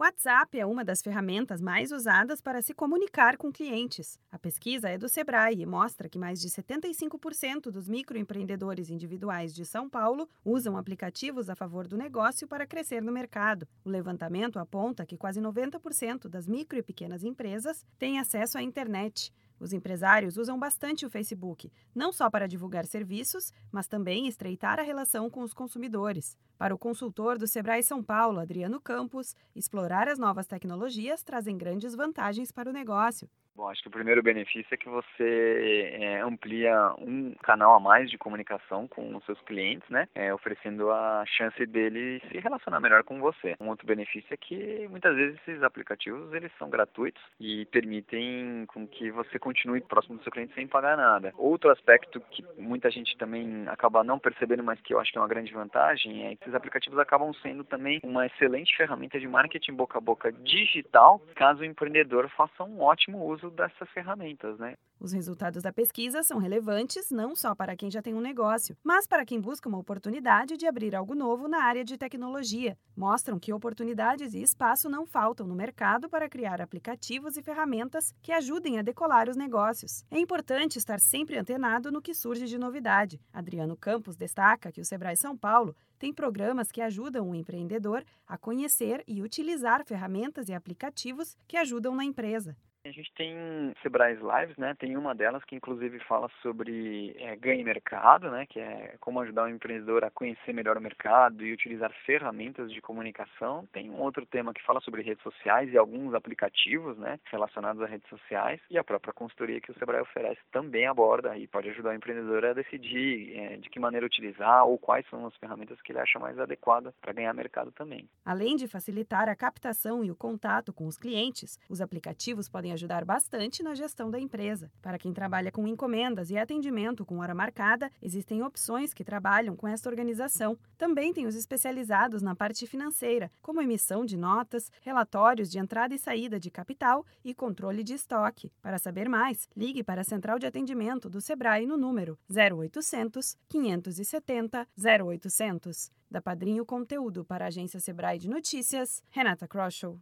[0.00, 4.18] WhatsApp é uma das ferramentas mais usadas para se comunicar com clientes.
[4.32, 9.66] A pesquisa é do Sebrae e mostra que mais de 75% dos microempreendedores individuais de
[9.66, 13.68] São Paulo usam aplicativos a favor do negócio para crescer no mercado.
[13.84, 19.30] O levantamento aponta que quase 90% das micro e pequenas empresas têm acesso à internet.
[19.60, 24.82] Os empresários usam bastante o Facebook, não só para divulgar serviços, mas também estreitar a
[24.82, 26.36] relação com os consumidores.
[26.56, 31.94] Para o consultor do Sebrae São Paulo, Adriano Campos, explorar as novas tecnologias trazem grandes
[31.94, 33.28] vantagens para o negócio.
[33.54, 38.08] Bom, acho que o primeiro benefício é que você é, amplia um canal a mais
[38.10, 40.08] de comunicação com os seus clientes, né?
[40.14, 43.56] É, oferecendo a chance dele se relacionar melhor com você.
[43.60, 48.86] Um outro benefício é que muitas vezes esses aplicativos eles são gratuitos e permitem com
[48.86, 51.32] que você continue próximo do seu cliente sem pagar nada.
[51.36, 55.20] Outro aspecto que muita gente também acaba não percebendo, mas que eu acho que é
[55.20, 59.74] uma grande vantagem, é que esses aplicativos acabam sendo também uma excelente ferramenta de marketing
[59.74, 64.76] boca a boca digital, caso o empreendedor faça um ótimo uso dessas ferramentas, né?
[65.00, 69.06] Os resultados da pesquisa são relevantes não só para quem já tem um negócio, mas
[69.06, 72.76] para quem busca uma oportunidade de abrir algo novo na área de tecnologia.
[72.94, 78.30] Mostram que oportunidades e espaço não faltam no mercado para criar aplicativos e ferramentas que
[78.30, 80.04] ajudem a decolar os negócios.
[80.10, 83.18] É importante estar sempre antenado no que surge de novidade.
[83.32, 88.36] Adriano Campos destaca que o Sebrae São Paulo tem programas que ajudam o empreendedor a
[88.36, 92.56] conhecer e utilizar ferramentas e aplicativos que ajudam na empresa.
[92.82, 93.36] A gente tem
[93.82, 94.74] Sebrae Lives, né?
[94.78, 98.46] Tem uma delas que inclusive fala sobre é, ganho mercado, né?
[98.46, 102.80] Que é como ajudar o empreendedor a conhecer melhor o mercado e utilizar ferramentas de
[102.80, 103.68] comunicação.
[103.70, 107.20] Tem um outro tema que fala sobre redes sociais e alguns aplicativos, né?
[107.30, 111.46] Relacionados a redes sociais e a própria consultoria que o Sebrae oferece também aborda e
[111.46, 115.36] pode ajudar o empreendedor a decidir é, de que maneira utilizar ou quais são as
[115.36, 118.08] ferramentas que ele acha mais adequada para ganhar mercado também.
[118.24, 122.72] Além de facilitar a captação e o contato com os clientes, os aplicativos podem podem
[122.72, 124.70] ajudar bastante na gestão da empresa.
[124.80, 129.66] Para quem trabalha com encomendas e atendimento com hora marcada, existem opções que trabalham com
[129.66, 130.56] esta organização.
[130.78, 135.98] Também tem os especializados na parte financeira, como emissão de notas, relatórios de entrada e
[135.98, 138.52] saída de capital e controle de estoque.
[138.62, 144.66] Para saber mais, ligue para a central de atendimento do Sebrae no número 0800 570
[144.78, 145.90] 0800.
[146.10, 149.98] Da Padrinho Conteúdo para a agência Sebrae de Notícias, Renata Kroschel.